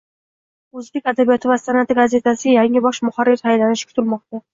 [0.79, 4.43] O'zbek adabiyoti va san'ati gazetasiga yangi bosh muharrir tayinlanishi kutilmoqda